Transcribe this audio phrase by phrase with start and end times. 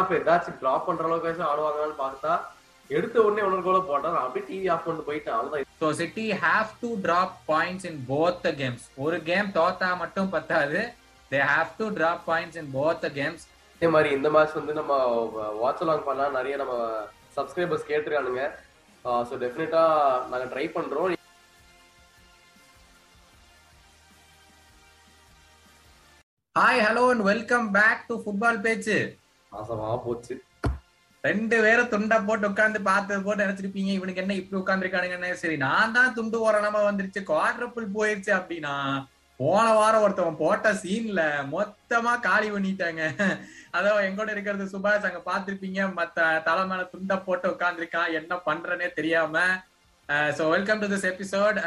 [0.00, 2.32] அப்ப ஏதாச்சும் டிராப் பண்ற அளவுக்கு ஆடுவாங்கன்னு பார்த்தா
[2.90, 5.34] எடுத்த உடனே ஒன்று கோல போட்டா நான் அப்படியே டிவி ஆஃப் பண்ணிட்டு போயிட்டேன்.
[5.36, 5.68] அவ்வளவுதான்.
[5.80, 10.80] So City have to drop points in both the games ஒரு கேம் தோத்தா மட்டும் பத்தாது.
[11.32, 13.44] They have to drop points in both the games
[13.74, 14.92] அதே மாதிரி இந்த மேட்ச் வந்து நம்ம
[15.62, 16.36] வாட்ச் அலாங் பண்ணலாம்.
[16.38, 16.74] நிறைய நம்ம
[17.38, 18.44] சப்ஸ்கிரைபர்ஸ் கேட்டிருக்கானுங்க.
[19.30, 19.84] ஸோ டெஃபினட்டா
[20.32, 21.18] நாங்க ட்ரை பண்றோம்.
[26.56, 28.96] Hi hello and welcome back to football பேச்சு
[29.54, 30.34] மாசமா போச்சு.
[31.24, 36.14] ரெண்டு பேரும் துண்டை போட்டு உட்காந்து பார்த்து போட்டு நினைச்சிருப்பீங்க இவனுக்கு என்ன இப்படி உட்காந்துருக்கானுங்க சரி நான் தான்
[36.18, 37.20] துண்டு ஓரணமா வந்துருச்சு.
[37.30, 38.76] குவாட்ரப்புள் போயிருச்சு அப்படின்னா
[39.40, 41.20] போன வாரம் ஒருத்தவன் போட்ட சீன்ல
[41.52, 43.02] மொத்தமா காலி பண்ணிட்டாங்க.
[43.76, 49.44] அதோ எங்கூட இருக்கிறது சுபாஷ் அங்க பாத்திருப்பீங்க மத்த தலை மேல துண்டை போட்டு உட்காந்துருக்கான் என்ன பண்றனே தெரியாம
[50.38, 51.58] so welcome to this episode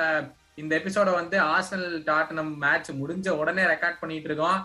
[0.62, 4.60] இந்த எபிசோட வந்து ஆர்சனல் டாட்டனம் மேட்ச் முடிஞ்ச உடனே ரெக்கார்ட் பண்ணிட்டு இருக்கோம்.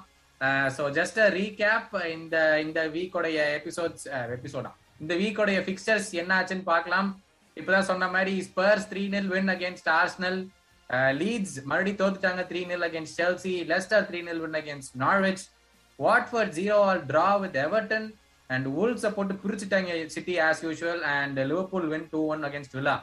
[0.77, 2.37] ஸோ ஜஸ்ட் ரீகேப் இந்த
[2.67, 4.05] இந்த வீக்கோடைய எபிசோட்ஸ்
[4.37, 4.71] எபிசோடா
[5.03, 7.09] இந்த வீக்கோடைய ஃபிக்சர்ஸ் என்ன ஆச்சுன்னு பார்க்கலாம்.
[7.57, 10.39] இப்பதான் சொன்ன மாதிரி Spurs three nil win against Arsenal
[11.21, 15.45] Leeds மறுபடியும் தோத்துட்டாங்க three nil against Chelsea Leicester three nil win against Norwich
[15.99, 18.09] Watford zero all draw with Everton
[18.51, 22.97] and ஊல்ஸை போட்டு பிரிச்சுட்டாங்க City as usual and Liverpool win two one against Villa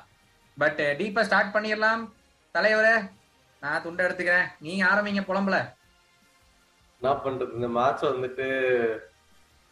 [0.57, 2.03] but டீப்பா start பண்ணிடலாம்.
[2.55, 2.95] தலைவரே
[3.61, 4.47] நான் துண்டை எடுத்துக்கிறேன்.
[4.65, 5.57] நீ ஆரம்பிங்க புலம்பல.
[7.01, 7.53] என்ன பண்றது?
[7.53, 8.45] இந்த மேட்ச் வந்துட்டு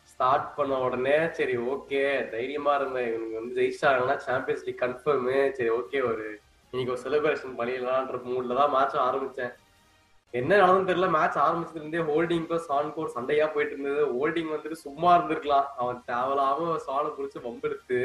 [0.03, 5.99] ஸ்டார்ட் பண்ண உடனே சரி ஓகே தைரியமா இருந்தேன் இவனுக்கு வந்து ஜெயிச்சாங்கன்னா சாம்பியன்ஸ் லீக் கன்ஃபார்ம் சரி ஓகே
[6.09, 6.25] ஒரு
[6.71, 9.53] இன்னைக்கு ஒரு செலிப்ரேஷன் பண்ணிடலான்ற மூட்ல தான் மேட்ச் ஆரம்பிச்சேன்.
[10.31, 11.09] என்ன நடந்து தெரியல.
[11.09, 14.05] மேட்ச் ஆரம்பிச்சதுல இருந்தே ஹோல்டிங்க்கும் சான்கோர் சண்டையா போயிட்டு இருந்தது.
[14.15, 15.67] ஹோல்டிங் வந்துட்டு சும்மா இருந்திருக்கலாம்.
[15.81, 17.99] அவன் தேவலாம சாலை புடிச்சு வம்பெடுத்து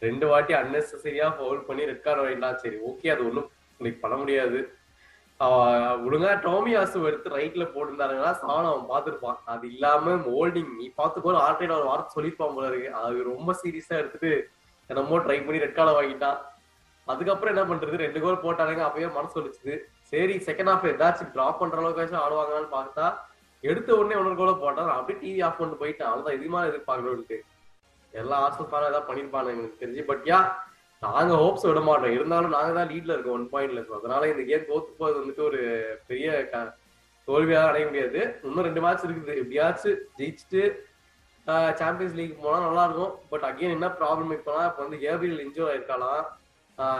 [0.00, 4.58] ரெண்டு வாட்டி அன்னெசரியா ஹோல்ட் பண்ணி ரெட் கார்டு வாங்கிடலாம் சரி ஓகே அது ஒன்றும் இன்னைக்கு பண்ண முடியாது.
[5.40, 9.38] ஒழுங்கா டோமியாசு எடுத்து ரைட்ல போட்டிருந்தாருங்கன்னா சாணம் அவன் பார்த்துருப்பான்.
[9.44, 12.94] அது இல்லாம ஹோல்டிங் நீ பார்த்துக்கோ ஆர்டைட் ஒரு வார்த்தை சொல்லிருப்பான் போல இருக்கு.
[12.94, 14.50] அது ரொம்ப சீரியஸா எடுத்துட்டு
[14.86, 16.38] என்னமோ ட்ரை பண்ணி ரெட் கார்டை வாங்கிட்டான்.
[17.06, 17.96] அதுக்கப்புறம் என்ன பண்றது?
[17.96, 18.82] ரெண்டு கோல் போட்டானுங்க.
[18.88, 19.78] அப்பயே மனசு வலிச்சுது.
[20.00, 23.14] சரி செகண்ட் ஹாஃப் ஏதாச்சும் டிராப் பண்ற அளவுக்கு ஆடுவாங்கன்னு பார்த்தா
[23.60, 24.88] எடுத்த உடனே ஒன்று கோல போட்டான்.
[24.88, 26.10] அப்படியே டிவி ஆஃப் பண்ணிட்டு போயிட்டான்.
[26.10, 26.48] அவ்வளவுதான்.
[26.48, 27.38] மாதிரி எதிர்பார்க்கணும்ட்டு
[28.12, 30.02] எல்லா ஆர்சல் ஃபேனும் ஏதாவது பண்ணிருப்பானு எனக்கு தெரிஞ்சு.
[30.02, 30.52] பட் யா
[31.04, 32.14] நாங்க ஹோப்ஸ் விட மாட்டோம்.
[32.16, 34.00] இருந்தாலும் நாங்க தான் லீட்ல இருக்கோம் ஒன் பாயிண்ட்ல இருக்கோம்.
[34.00, 35.60] அதனால இந்த கேம் தோத்து போறது வந்துட்டு ஒரு
[36.08, 36.28] பெரிய
[37.28, 38.20] தோல்வியாக அடைய முடியாது.
[38.46, 39.34] இன்னும் ரெண்டு மேட்ச் இருக்குது.
[39.42, 40.62] எப்படியாச்சும் ஜெயிச்சுட்டு
[41.80, 43.14] சாம்பியன்ஸ் லீக் போனா நல்லா இருக்கும்.
[43.30, 46.22] பட் அகைன் என்ன ப்ராப்ளம் இப்போனா இப்போ வந்து ஏபிஎல் injure ஆயிருக்கலாம்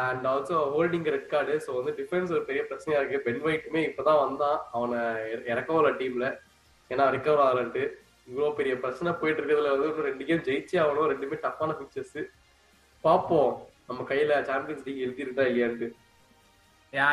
[0.09, 3.25] and also holding red card so வந்து டிஃபென்ஸ் ஒரு பெரிய பிரச்சனையா இருக்கு.
[3.27, 4.59] பென் ஒயிட்டுமே இப்பதான் வந்தான்.
[4.77, 5.01] அவனை
[5.53, 6.29] இறக்கவில்ல டீம்ல
[6.91, 7.85] ஏன்னா ரிகவர் ஆகலன்ட்டு.
[8.31, 11.11] இவ்வளோ பெரிய பிரச்சனை போயிட்டு இருக்கிறதுல வந்து ரெண்டு கேம் ஜெயிச்சே ஆகணும்.
[11.13, 12.21] ரெண்டுமே டஃப்பான பிக்சர்ஸ்
[13.05, 13.53] பார்ப்போம்.
[13.91, 15.87] நம்ம கையில சாம்பியன்ஸ் லீக் எழுதிருக்கா இல்லையான்ட்டு.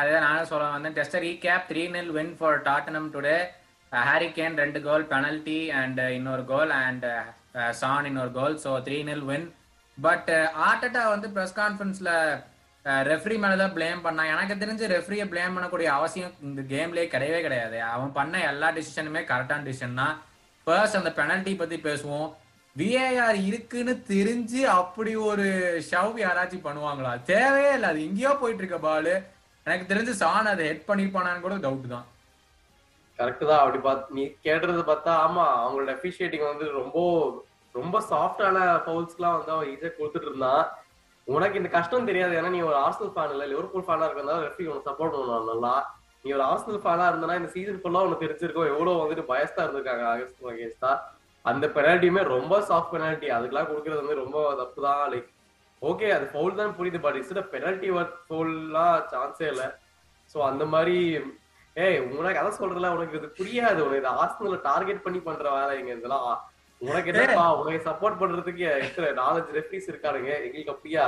[0.00, 0.94] அதே நானும் சொல்ல வந்தேன்.
[0.98, 3.38] Test recap three nil win for Tottenham today
[4.08, 7.06] Harry Kane ரெண்டு கோல் பெனல்டி அண்ட் இன்னொரு கோல் அண்ட்
[7.80, 9.46] சான் இன்னொரு goal so three nil win
[9.98, 10.30] but
[10.68, 12.10] Arteta வந்து ப்ரெஸ் கான்ஃபரன்ஸ்ல
[13.10, 14.32] ரெஃப்ரி மேலதான் பிளேம் பண்ணான்.
[14.34, 17.78] எனக்கு தெரிஞ்சு ரெஃப்ரியை பிளேம் பண்ணக்கூடிய அவசியம் இந்த கேம்லயே கிடையவே கிடையாது.
[17.94, 20.14] அவன் பண்ண எல்லா டிசிஷனுமே கரெக்டான டிசிஷன் தான்.
[20.66, 22.28] ஃபர்ஸ்ட் அந்த பெனல்ட்டி பத்தி பேசுவோம்.
[22.78, 25.46] விஏஆர் இருக்குன்னு தெரிஞ்சு அப்படி ஒரு
[25.90, 27.12] ஷவ் யாராச்சும் பண்ணுவாங்களா?
[27.32, 27.88] தேவையே இல்லை.
[27.92, 29.14] அது எங்கேயோ போயிட்டு இருக்க பாலு.
[29.66, 32.06] எனக்கு தெரிஞ்சு சான் அதை ஹெட் பண்ணிருப்பானான்னு கூட டவுட் தான்.
[33.18, 33.62] கரெக்ட் தான்.
[33.62, 36.98] அப்படி பார்த்து நீ கேட்டுறது பார்த்தா ஆமா அவங்களோட அப்ரிஷியேட்டிங் வந்து ரொம்ப
[37.74, 40.62] ரொம்ப சாஃப்டான ஃபவுல்ஸ்க்குலாம் வந்து அவன் ஈஸியாக கொடுத்துட்டு இருந்தான்.
[41.26, 42.32] உனக்கு இந்த கஷ்டம் தெரியாது.
[42.38, 45.74] ஏன்னா நீ ஒரு ஆர்சனல் ஃபேன் இல்லை லிவர்பூல் ஃபேனா இருக்கிறதால ரெஃப்ரி உனக்கு சப்போர்ட் பண்ணுவான் நல்லா.
[46.24, 48.70] நீ ஒரு ஆர்சனல் ஃபேனா இருந்தனா இந்த சீசன் ஃபுல்லா உனக்கு தெரிஞ்சிருக்கும்.
[48.72, 50.92] எவ்வளவு வந்துட்டு பயஸ்தா இருந்திருக்காங்க ஆகஸ்ட் அகேன்ஸ்டா
[51.48, 55.28] அந்த பெனால்ட்டியுமே ரொம்ப சாஃப்ட் பெனால்ட்டி அதுக்கெல்லாம் கொடுக்கறது வந்து ரொம்ப தப்பு தான் லைக்
[55.82, 57.90] ஓகே அது ஃபவுல் தான் புரியுது பட் இட்ஸ் பெனால்ட்டி
[58.26, 59.68] ஃபவுல்லாம் சான்ஸே இல்லை.
[60.34, 60.96] ஸோ அந்த மாதிரி
[61.76, 63.80] ஏய் உனக்கு அதான் சொல்றல உனக்கு இது புரியாது.
[63.86, 64.02] உனக்கு
[64.46, 66.30] இது டார்கெட் பண்ணி பண்ற வேலை இங்க இதெல்லாம்.
[66.80, 70.32] உனக்கு என்னப்பா உனக்கு சப்போர்ட் பண்றதுக்கு எத்தனை நாலஞ்சு ரெஃப்ரிஸ் இருக்கானுங்க?
[70.46, 71.06] எங்களுக்கு அப்படியா?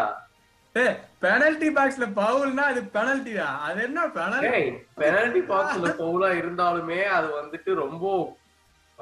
[1.23, 4.61] பெனல்டி பாக்ஸ்ல பவுல்னா அது பெனல்டி தான் அது என்ன பெனல்டி
[5.01, 8.05] பெனல்டி பாக்ஸ்ல பவுலா இருந்தாலுமே அது வந்துட்டு ரொம்ப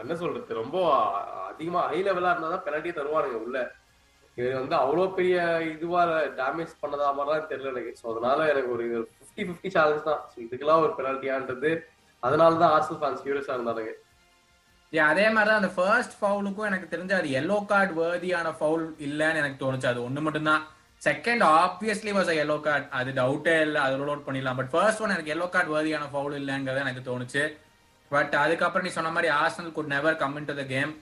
[0.03, 0.61] என்ன சொல்றது?
[0.63, 0.79] ரொம்ப
[1.51, 3.59] அதிகமா ஹை லெவலா இருந்தாதான் பெனல்ட்டி தருவானுங்க உள்ள.
[4.37, 5.37] இது வந்து அவ்வளோ பெரிய
[5.75, 6.03] இதுவா
[6.41, 7.93] டேமேஜ் பண்ணதா மாதிரிலாம் தெரியல எனக்கு.
[8.01, 10.21] ஸோ அதனால எனக்கு ஒரு ஃபிஃப்டி ஃபிஃப்டி சான்ஸ் தான்.
[10.33, 11.71] ஸோ இதுக்கெல்லாம் ஒரு பெனால்ட்டியான்றது
[12.23, 13.95] அதனால தான் ஆர்சல் ஃபேன்ஸ் கியூரியஸா இருந்தானுங்க.
[15.11, 19.59] அதே மாதிரி தான் அந்த ஃபர்ஸ்ட் ஃபவுலுக்கும் எனக்கு தெரிஞ்ச அது எல்லோ கார்டு வேர்தியான ஃபவுல் இல்லைன்னு எனக்கு
[19.63, 19.89] தோணுச்சு.
[19.93, 20.63] அது ஒன்று மட்டும்தான்.
[21.03, 23.81] Second obviously was yellow card அது டவுட்டே இல்லை.
[23.87, 24.59] அது ரோல் அவுட் பண்ணிடலாம்.
[24.61, 27.43] பட் ஃபர்ஸ்ட் ஒன் எனக்கு எல்லோ கார்டு வேர்தியான ஃபவுல் இல்லைங்கிறது எனக்கு தோணுச்சு.
[28.15, 30.93] பட் அதுக்கப்புறம் நீ சொன்ன மாதிரி Arsenal could never come in to the game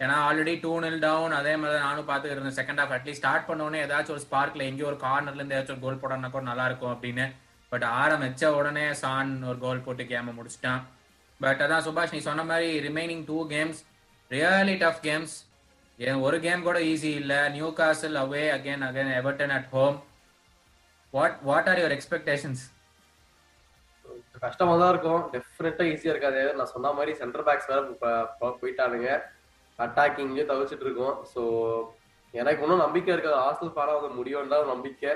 [0.00, 2.56] ஏன்னா ஆல்ரெடி டூ நில் டவுன் அதே மாதிரி நானும் பார்த்துட்டு இருந்தேன்.
[2.58, 6.00] செகண்ட் ஹாஃப் அட்லீஸ்ட் ஸ்டார்ட் பண்ணோடனே ஏதாச்சும் ஒரு ஸ்பார்க்ல எங்கேயோ ஒரு கார்னர்ல இருந்து ஏதாச்சும் ஒரு கோல்
[6.02, 7.26] போடனா கூட நல்லா இருக்கும் அப்படின்னு.
[7.72, 10.82] பட் ஆரம்பிச்ச உடனே சான் ஒரு கோல் போட்டு கேமை முடிச்சிட்டான்.
[11.40, 13.80] பட் அதான் சுபாஷ் நீ சொன்ன மாதிரி remaining two games
[14.30, 15.34] really tough games
[15.98, 17.40] ஏன் ஒரு கேம் கூட ஈஸி இல்லை.
[17.80, 19.96] Newcastle away again again Everton at home
[21.14, 22.62] what what are your expectations
[24.44, 25.22] கஷ்டமா தான் இருக்கும்.
[25.34, 26.42] டெஃபினட்டா ஈஸியா இருக்காது.
[26.58, 27.80] நான் சொன்ன மாதிரி சென்டர் பேக்ஸ் வேற
[28.60, 29.10] போயிட்டானுங்க.
[29.84, 31.16] அட்டாக்கிங்லயும் தவிச்சிட்டு இருக்கோம்.
[31.32, 31.42] ஸோ
[32.34, 33.36] எனக்கு ஒன்றும் நம்பிக்கை இருக்காது.
[33.44, 35.12] ஹாஸ்டல் ஃபாலோ வந்து முடியும் தான் நம்பிக்கை.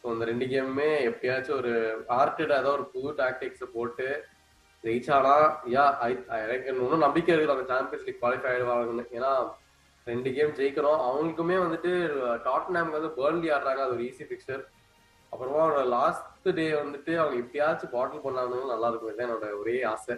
[0.00, 1.72] ஸோ இந்த ரெண்டு கேமுமே எப்படியாச்சும் ஒரு
[2.18, 4.06] ஆர்டட் ஏதோ ஒரு புது டாக்டிக்ஸ் போட்டு
[4.84, 5.34] ஜெயிச்சானா
[5.74, 5.84] யா
[6.44, 7.56] எனக்கு இன்னும் நம்பிக்கை இருக்குது.
[7.56, 9.04] அந்த சாம்பியன்ஸ் லீக் குவாலிஃபை ஆயிடுவாங்கன்னு.
[9.16, 9.32] ஏன்னா
[10.06, 11.00] ரெண்டு கேம் ஜெயிக்கிறோம்.
[11.08, 11.90] அவங்களுக்குமே வந்துட்டு
[12.46, 13.82] டாட்னாம்க்கு வந்து பேர்ன்லி ஆடுறாங்க.
[13.84, 14.62] அது ஒரு ஈஸி பிக்சர்
[15.32, 20.16] அப்புறமா லாஸ்ட் டே வந்துட்டு அவங்க எப்படியாச்சும் பாட்டில் பண்ணாங்கன்னு நல்லா இருக்கும் இதுதான் என்னோட ஒரே ஆசை.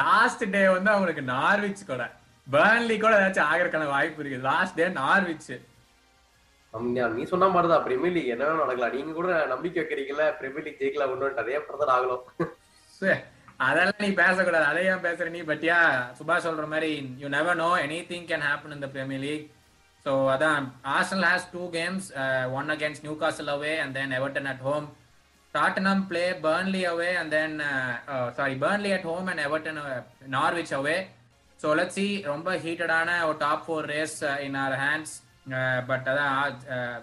[0.00, 2.04] லாஸ்ட் டே வந்து அவங்களுக்கு நார்விச் கூட.
[2.52, 4.46] பேர்ன்லி கூட ஏதாச்சும் ஆகிறதுக்கான வாய்ப்பு இருக்கு.
[4.50, 5.50] லாஸ்ட் டே நார்விச்
[7.18, 7.84] நீ சொன்ன மாதிரிதான்.
[7.84, 8.94] பிரீமியர் லீக் என்ன நடக்கலாம்.
[8.96, 12.24] நீங்க கூட நம்பிக்கை வைக்கிறீங்கல்ல பிரீமியர் லீக் ஜெயிக்கலாம் ஒன்று அதே பிரதர் ஆகலாம்
[13.66, 14.66] அதெல்லாம் நீ பேசக்கூடாது.
[14.70, 15.40] அதை ஏன் பேசுற நீ.
[15.50, 15.78] பட்டியா
[16.18, 16.90] சுபாஷ் சொல்ற மாதிரி
[17.22, 17.70] you never know
[18.10, 19.46] anything can happen இந்த பிரீமியர் லீக்
[20.06, 20.64] ஸோ அதான்.
[20.96, 22.06] Arsenal has two games
[22.58, 24.86] one against Newcastle away and then Everton at home
[25.54, 27.54] Tottenham play Burnley away and then
[28.38, 29.80] sorry Burnley at home and Everton
[30.34, 30.96] Norwich away
[31.60, 34.16] so let see ரொம்ப ஹீட்டடான ஒரு top four race
[34.46, 35.14] in our hands
[35.88, 36.34] but அதான்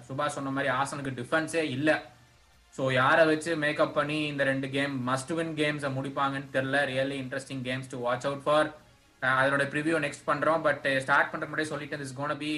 [0.07, 1.95] சுபாஷ் சொன்ன மாதிரி ஆசனுக்கு டிஃபென்ஸே இல்லை.
[2.75, 7.63] So யாரை வச்சு மேக்கப் பண்ணி இந்த ரெண்டு கேம் மஸ்ட் வின் கேம்ஸை முடிப்பாங்கன்னு தெரில really interesting
[7.67, 8.69] games to watch out for
[9.41, 12.53] அதோட ப்ரிவியூ நெக்ஸ்ட் பண்ணுறோம் பட் ஸ்டார்ட் பண்ணுற முன்னாடி சொல்லிட்டு is gonna be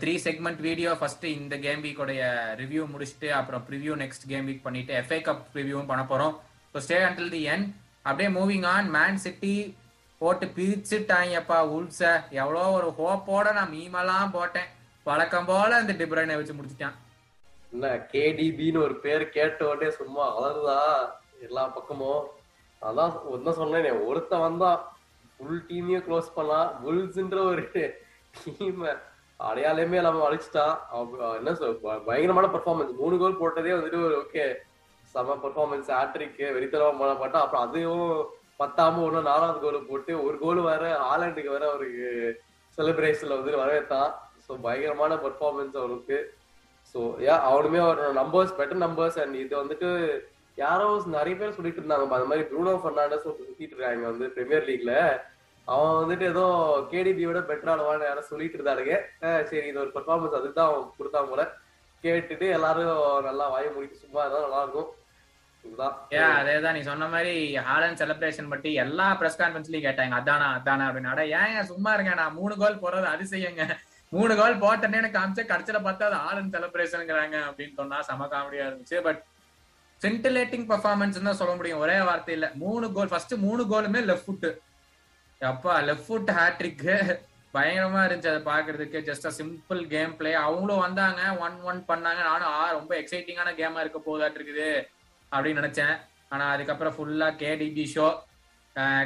[0.00, 2.22] three segment video first இந்த கேம் வீக்கோடைய
[2.60, 6.34] ரிவ்யூ முடிச்சுட்டு அப்புறம் ப்ரிவியூ நெக்ஸ்ட் கேம் வீக் பண்ணிட்டு எஃப்ஏ கப் ரிவ்யூவும் பண்ண போறோம்.
[6.72, 7.66] So stay until the end
[8.06, 9.54] அப்படியே மூவிங் ஆன் மேன் சிட்டி
[10.20, 12.02] போட்டு பிரிச்சுட்டாங்கப்பா உல்ஸ
[12.42, 14.68] எவ்வளோ ஒரு ஹோப்போட நான் மீமெல்லாம் போட்டேன்.
[15.06, 16.96] வழக்கம் போல இந்த டிப்ரைனை வச்சு முடிச்சிட்டான்.
[17.72, 20.80] என்ன கேடிபின்னு ஒரு பேர் கேட்ட உடனே சும்மா அலருதா
[21.46, 22.24] எல்லா பக்கமும்.
[22.82, 24.70] அதான் ஒன்னும் சொன்னேனே ஒருத்தன் வந்தா
[25.34, 26.70] ஃபுல் டீமையும் க்ளோஸ் பண்ணலாம்.
[26.82, 28.92] புல்ஸ்ன்ற ஒரு டீமை
[29.40, 34.44] அடையாளமே இல்லாம அழிச்சிட்டான் அவ- என்ன சொல் ப- பயங்கரமான பர்ஃபார்மன்ஸ் மூணு கோல் போட்டதே வந்துட்டு ஒரு ஓகே
[35.14, 38.08] செம பர்ஃபார்மன்ஸ் ஆட்ரிக்கு வெறித்தனமா பண்ண அப்புறம் அதுவும்
[38.60, 42.08] பத்தாம ஒண்ணு நாலாவது கோல் போட்டு ஒரு கோல் வேற ஹாலண்டுக்கு வேற அவருக்கு
[42.78, 44.10] செலிப்ரேஷன்ல வந்துட்டு வரவேற்றான்
[44.44, 46.18] ஸோ பயங்கரமான பர்ஃபார்மன்ஸ் அவனுக்கு
[46.94, 49.88] ஸோ ஏன் அவனுமே அவரோட நம்பர்ஸ் பெட்டர் நம்பர்ஸ் அண்ட் இது வந்துட்டு
[50.58, 52.06] யாரோ நிறைய பேர் சொல்லிட்டு இருந்தாங்க.
[52.10, 54.92] அந்த மாதிரி ப்ரூனோ ஃபெர்னாண்டஸ் சுத்திட்டு இருக்காங்க வந்து பிரீமியர் லீக்ல
[55.72, 56.44] அவன் வந்துட்டு ஏதோ
[56.92, 58.94] கேடிபி விட பெட்டர் யாரும் சொல்லிட்டு இருந்தானுங்க.
[59.50, 61.42] சரி இது ஒரு பெர்ஃபார்மன்ஸ் அதுதான் அவன் கொடுத்தான் போல.
[62.04, 64.90] கேட்டுட்டு எல்லாரும் நல்லா வாய முடிக்க சும்மா இருந்தாலும் நல்லா இருக்கும்.
[66.40, 67.32] அதேதான் நீ சொன்ன மாதிரி
[67.68, 70.14] ஹாலண்ட் செலிப்ரேஷன் பத்தி எல்லா பிரஸ் கான்பரன்ஸ்லயும் கேட்டாங்க.
[70.20, 71.24] அதானா அதானா அப்படின்னு.
[71.40, 73.64] ஏன் சும்மா இருங்க நான் மூணு கோல் போறது அதிசயங்க
[74.16, 78.98] மூணு கோல் போட்டேன்னு எனக்கு காமிச்சா கடைசியில பார்த்தா அது ஹாலண்ட் செலிப்ரேஷனுங்கிறாங்க அப்படின்னு சொன்னா செம காமெடியா இருந்துச்சு.
[79.08, 79.20] பட்
[80.04, 81.82] சென்டிலேட்டிங் பர்ஃபார்மன்ஸ் தான் சொல்ல முடியும்.
[81.84, 84.48] ஒரே வார்த்தையில மூணு கோல் ஃபர்ஸ்ட் மூணு கோலுமே லெஃப்ட் ஃபுட்
[85.40, 86.86] அப்பா லெஃப்ட் ஃபுட் ஹேட்ரிக்
[87.54, 91.20] பயங்கரமா இருந்துச்சு அதை பாக்குறதுக்கு just a simple game play அவங்களும் வந்தாங்க.
[91.44, 92.20] ஒன் ஒன் பண்ணாங்க.
[92.30, 94.70] நானும் ஆ ரொம்ப எக்ஸைட்டிங்கான கேமா இருக்க போதாட்டு இருக்குது
[95.32, 95.94] அப்படின்னு நினைச்சேன்.
[96.32, 98.08] ஆனா அதுக்கப்புறம் ஃபுல்லா கேடிபி ஷோ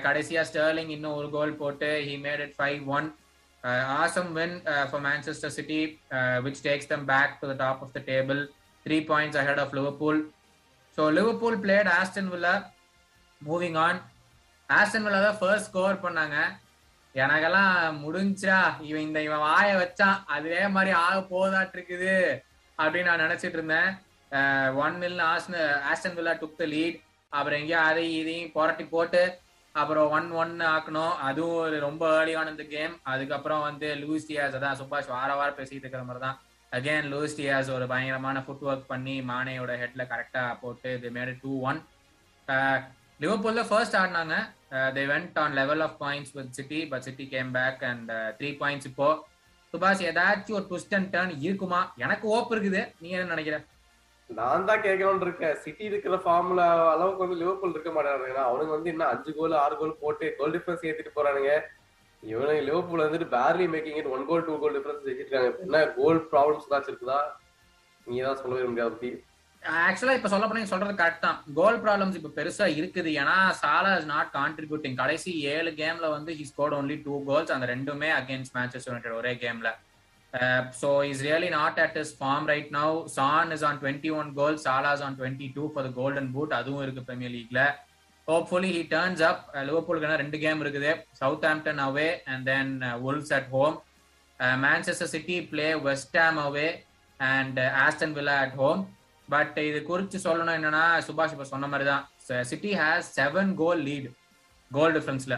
[0.06, 3.06] கடைசியா ஸ்டர்லிங் இன்னும் ஒரு கோல் போட்டு he made it five one
[4.00, 4.56] awesome win
[4.88, 5.78] for Manchester City
[6.46, 8.40] which takes them back to the top of the table
[8.86, 10.20] three points ahead of Liverpool
[10.98, 12.54] so Liverpool played Aston Villa
[13.40, 14.00] moving on
[14.76, 16.36] Aston Villa தான் first score பண்ணாங்க.
[17.14, 18.58] எனக்கெல்லாம் முடிஞ்சா
[18.88, 20.18] இவன் இந்த இவன் வாய வச்சான்.
[20.36, 22.14] அதே மாதிரி ஆக போதாட்டு இருக்குது
[22.78, 23.90] அப்படின்னு நான் நினைச்சிட்டு இருந்தேன்.
[24.84, 25.58] One nil Aston
[25.90, 26.98] Aston Villa took the lead
[27.32, 29.22] அப்புறம் எங்கேயோ அதையும் இதையும் புரட்டி போட்டு
[29.74, 34.80] அப்புறம் ஒன் ஒன் ஆக்கணும் அதுவும் ஒரு ரொம்ப ஏர்லியான இந்த கேம் அதுக்கப்புறம் வந்து லூஸ் டியாஸ் அதான்
[34.80, 36.38] சுபாஷ் வார வாரம் பேசிட்டு இருக்கிற மாதிரி தான்.
[36.72, 41.52] அகைன் லூஸ் டியாஸ் ஒரு பயங்கரமான ஃபுட் ஒர்க் பண்ணி மானேயோட ஹெட்ல கரெக்டா போட்டு இது மேடு டூ
[41.70, 41.80] ஒன்
[43.22, 44.36] லிவர்பூல்ல ஃபர்ஸ்ட் ஆடினாங்க.
[44.96, 48.88] They went on level of points with City but City came back and three points
[48.90, 49.08] இப்போ.
[49.74, 51.80] சுபாஷ் ஏதாச்சும் ஒரு ட்விஸ்ட் அண்ட் டர்ன் இருக்குமா?
[52.04, 52.82] எனக்கு ஓப் இருக்குது.
[53.02, 53.58] நீ என்ன நினைக்கிற?
[54.30, 55.56] நான் தான் கேட்கணும்னு இருக்கேன்.
[55.64, 56.62] சிட்டி இருக்கிற ஃபார்ம்ல
[56.92, 60.86] அளவுக்கு வந்து லிவர்பூல் இருக்க மாட்டானுங்க அவனுங்க வந்து இன்னும் அஞ்சு கோல் ஆறு கோல் போட்டு கோல் டிஃபரன்ஸ்
[60.90, 61.52] ஏத்திட்டு போறானுங்க.
[62.22, 66.68] இவனுங்க லிவர்பூல் வந்துட்டு barely making it one goal two goal difference வச்சிருக்காங்க என்ன கோல் ப்ராப்ளம்ஸ்
[66.70, 67.20] ஏதாச்சும் இருக்குதா?
[68.06, 69.10] நீ தான் சொல்லவே முடியாது
[69.62, 71.38] ஆக்சுவலா இப்ப சொல்ல போனா சொல்றது கரெக்ட் தான்.
[71.58, 73.10] கோல் ப்ராப்ளம்ஸ் இப்ப பெருசா இருக்குது.
[73.20, 77.66] ஏன்னா சாலா இஸ் நாட் கான்ட்ரிபியூட்டிங் கடைசி ஏழு கேம்ல வந்து he scored only two goals அந்த
[77.72, 79.70] ரெண்டுமே அகேன்ஸ்ட் மேட்சஸ் யுனைடெட் ஒரே கேம்ல
[80.80, 84.56] so is really not at is form right now Son is on twenty one goal
[84.66, 87.62] Salah's on twenty two for the golden boot அதுவும் இருக்கு Premier லீக்ல
[88.28, 90.90] hopefully he turns up லிவர்பூலுக்கு ரெண்டு game இருக்குது.
[91.50, 92.72] Southampton away and then
[93.08, 93.76] Wolves at home
[94.64, 96.68] Manchester City play West Ham away
[97.20, 98.82] and Aston Villa at home
[99.32, 102.04] but இது குறித்து சொல்லணும் என்னன்னா சுபாஷ் இப்ப சொன்ன மாதிரி தான்
[102.44, 104.08] City has seven goal lead
[104.70, 105.36] goal டிஃபரன்ஸ்ல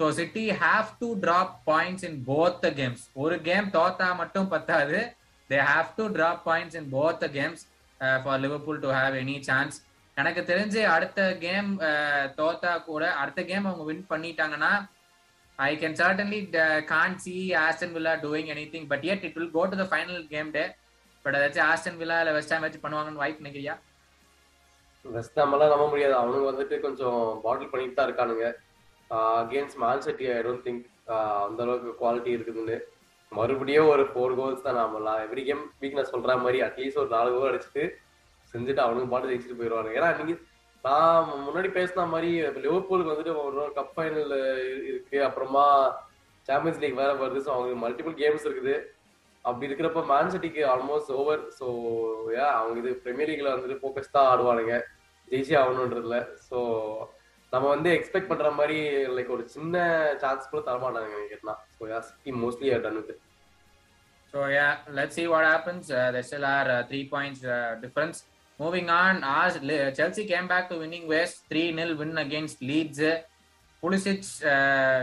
[0.00, 4.98] so City have to drop points in both the games ஒரு கேம் தோத்தா மட்டும் பத்தாது.
[5.50, 7.62] They have to drop points in both the games
[8.20, 9.76] for Liverpool to have any chance
[10.16, 11.70] எனக்கு தெரிஞ்சு அடுத்த game
[12.38, 14.72] தோத்தா கூட அடுத்த game அவங்க வின் பண்ணிட்டாங்கன்னா
[15.58, 16.40] I can certainly
[16.86, 20.50] can't see Aston Villa doing anything but yet it will go to the final game
[20.50, 20.64] day
[21.26, 23.76] but ஏதாச்சும் Aston Villa இல்ல West Ham வச்சு பண்ணுவாங்கன்னு வாய்ப்பு நினைக்கிறியா?
[25.04, 26.14] வெஸ்ட் எல்லாம் நம்ப முடியாது.
[26.20, 28.46] அவனுங்க வந்துட்டு கொஞ்சம் பாட்டில் பண்ணிட்டு தான் இருக்கானுங்க.
[29.40, 30.84] Against Man City I don't think
[31.46, 32.76] அந்த அளவுக்கு குவாலிட்டி இருக்குதுன்னு.
[33.32, 37.48] மறுபடியும் ஒரு ஃபோர் கோல்ஸ் தான் நாமலாம் எவ்ரி கேம் வீக்னஸ் சொல்ற மாதிரி அட்லீஸ்ட் ஒரு நாலு கோல்
[37.50, 37.84] அடிச்சுட்டு
[38.52, 40.34] செஞ்சுட்டு அவனுக்கு பாட்டு ஜெயிச்சுட்டு போயிடுவாங்க ஏன்னா நீங்க
[40.84, 42.30] நான் முன்னாடி பேசின மாதிரி
[42.64, 44.34] லிவர்பூலுக்கு வந்துட்டு ஒரு கப் ஃபைனல்
[44.90, 45.18] இருக்கு.
[45.28, 45.64] அப்புறமா
[46.48, 47.40] சாம்பியன்ஸ் லீக் வேற வருது.
[47.46, 48.74] ஸோ அவங்களுக்கு மல்டிபிள் கேம்ஸ் இருக்குது.
[49.46, 51.66] அப்படி இருக்கிறப்ப மேன் சிட்டிக்கு ஆல்மோஸ்ட் ஓவர் ஸோ
[52.40, 54.76] ஏன் அவங்க இது பிரீமியர் லீக்ல வந்துட்டு ஃபோக்கஸ் தான் ஆடுவானுங்க.
[55.30, 56.18] ஜெய்சி ஆகணுன்றதுல.
[56.48, 56.58] ஸோ
[57.52, 58.78] நம்ம வந்து எக்ஸ்பெக்ட் பண்ற மாதிரி
[59.16, 59.76] லைக் ஒரு சின்ன
[60.18, 63.12] சான்ஸ் கூட தரமாட்டாங்க கேட்டா so yeah City mostly done with
[64.34, 66.08] so yeah let's see what happens Uh,
[66.54, 68.18] are three are uh, moving on uh, difference.
[68.60, 68.86] Moving
[70.32, 73.00] came back to winning came back to winning ways, 3-0 win against Leeds.
[73.82, 74.98] Pulisic, uh,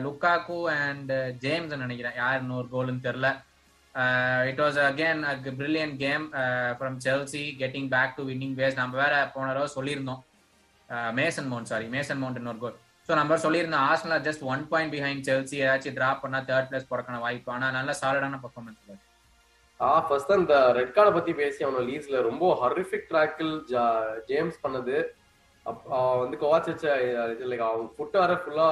[1.14, 2.16] uh, நினைக்கிறேன்.
[2.16, 3.30] யார் இன்னொரு கோல்னு தெரியல.
[4.50, 5.20] It was again
[5.60, 6.24] brilliant game
[6.78, 10.22] from Chelsea getting back to winning ways நம்ம வேற போன தடவை சொல்லியிருந்தோம்.
[11.20, 15.26] Mason Mount sorry Mason Mount இன்னொரு கோல் ஸோ நம்ம சொல்லியிருந்தோம் Arsenal just one point behind
[15.30, 17.52] Chelsea ஏதாச்சும் டிராப் பண்ணா தேர்ட் பிளேஸ் பிறக்கணும் வாய்ப்பு.
[17.56, 19.02] ஆனால் நல்ல சாலிடான பர்ஃபார்மன்ஸ்
[19.80, 23.54] ஆ ஃபர்ஸ்ட் அந்த ரெட் கார்டை பத்தி பேசி அவனோட லீஸ்ல ரொம்ப ஹரிஃபிக் ட்ராக்கில்
[24.30, 24.96] ஜேம்ஸ் பண்ணது.
[25.66, 26.70] அவன் வந்து கோவாச்
[27.52, 28.70] லைக் அவன் ஃபுட் வர ஃபுல்லா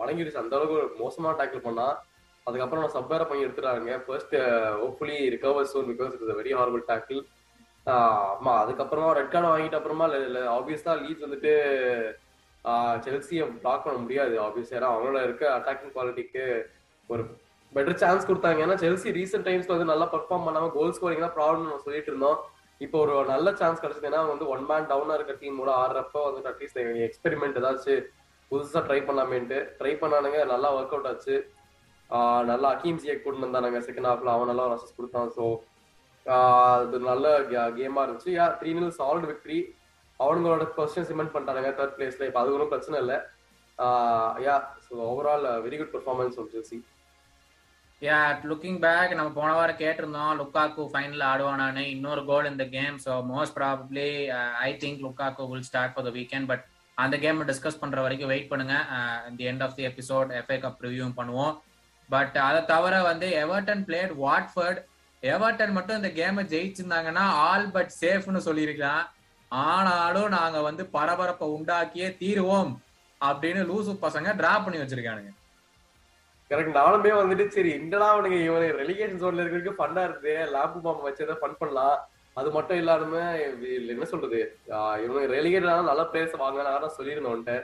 [0.00, 1.96] மடங்கிடுச்சு அந்த அளவுக்கு ஒரு டேக்கிள் பண்ணான்.
[2.46, 4.34] அதுக்கப்புறம் நான் சப்பேர பையன் எடுத்துறாங்க first
[4.82, 7.20] hopefully recover soon because it's very horrible tackle
[7.86, 10.06] ஆமா அதுக்கப்புறமா ரெட் கார்டு வாங்கிட்ட அப்புறமா
[10.58, 11.52] ஆப்வியஸா லீட்ஸ் வந்துட்டு
[13.04, 16.44] செல்சியை பிளாக் பண்ண முடியாது ஆப்வியஸா ஏன்னா அவங்களோட இருக்க அட்டாக்கிங் குவாலிட்டிக்கு
[17.12, 17.22] ஒரு
[17.72, 18.60] பெட்டர் சான்ஸ் கொடுத்தாங்க.
[18.64, 22.38] ஏன்னா செல்சி ரீசெண்ட் டைம்ஸ்ல வந்து நல்லா பர்ஃபார்ம் பண்ணாம கோல் ஸ்கோரிங் தான் ப்ராப்ளம் நம்ம சொல்லிட்டு இருந்தோம்.
[22.80, 24.08] இப்போ ஒரு நல்ல சான்ஸ் கிடைச்சது.
[24.10, 28.04] ஏன்னா வந்து ஒன் மேன் டவுனா இருக்க டீமோட ஆடுறப்ப வந்து அட்லீஸ்ட் எக்ஸ்பெரிமெண்ட் ஏதாச்சும்
[28.50, 31.36] புதுசா ட்ரை பண்ணாமேன்ட்டு ட்ரை பண்ணானுங்க நல்லா ஒர்க் அவுட் ஆச்சு.
[32.50, 33.78] நல்லா அகீம் சியக் கொண்டு வந்தானுங்க.
[33.88, 35.30] செகண்ட் ஹாஃப்ல அவன் நல்லா ரசஸ் கொடுத்தான்.
[35.36, 35.44] ஸோ
[36.84, 37.26] அது நல்ல
[37.78, 38.32] கேமா இருந்துச்சு.
[38.38, 39.60] Yeah three nil solid victory
[40.20, 43.16] அவனுங்களோட கொஸ்டின் சிமெண்ட் பண்ணிட்டாங்க தேர்ட் பிளேஸ்ல இப்போ அது ஒன்றும் பிரச்சனை இல்லை.
[44.46, 46.78] Yeah so overall very good performance of Chelsea
[48.02, 48.18] yeah
[48.50, 51.82] looking back நம்ம போன வாரம் கேட்டிருந்தோம் லுக்காக்கு ஃபைனல் ஆடுவானான்னு.
[51.94, 54.08] இன்னொரு கோல் இந்த game so most probably
[54.68, 56.64] I think Lukaku will start for the weekend but
[57.02, 58.76] அந்த கேம் டிஸ்கஸ் பண்ற வரைக்கும் வெயிட் பண்ணுங்க.
[59.28, 61.54] இந்த end of the episode FA Cup review பண்ணுவோம்.
[62.12, 64.80] பட் அதை தவிர வந்து எவர்டன் பிளேட் வாட்ஃபர்ட்
[65.22, 69.04] எவர்டன் மட்டும் இந்த கேமை ஜெயிச்சிருந்தாங்கன்னா ஆல் பட் சேஃப்னு சொல்லியிருக்கலாம்.
[69.48, 72.72] ஆனாலும் நாங்க வந்து பரபரப்பை உண்டாக்கியே தீருவோம்
[73.20, 75.32] அப்படின்னு லூசு பசங்க டிரா பண்ணி வச்சிருக்கானுங்க.
[76.50, 80.34] கரெக்ட் நானுமே வந்துட்டு சரி என்னடா அவனுங்க இவன் ரெலிகேஷன் ஜோன்ல இருக்கிறதுக்கு ஃபன்னா இருக்குது.
[80.54, 81.96] லாம்பு பாம்பு வச்சதை ஃபன் பண்ணலாம்.
[82.40, 83.20] அது மட்டும் இல்லாம
[83.92, 84.40] என்ன சொல்றது?
[84.76, 87.54] ஆஹ் ரெலிகேட் நல்ல பிளேயர்ஸ் வாங்க நான் உன்ட்ட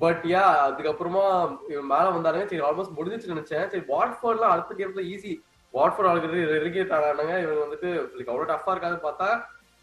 [0.00, 1.24] பட் யா அதுக்கப்புறமா
[1.72, 2.46] இவன் மேல வந்தானுங்க.
[2.50, 3.68] சரி ஆல்மோஸ்ட் முடிஞ்சிச்சு நினைச்சேன்.
[3.72, 5.32] சரி வாட்ஃபோர்ட்லாம் அடுத்த கேம்ல ஈஸி
[5.74, 9.28] வாட்ஃபோர்ட் ஆளுக்கு ரெலிகேட் ஆனாங்க இவங்க வந்துட்டு லைக் அவ்வளவு டஃபா இருக்காது பார்த்தா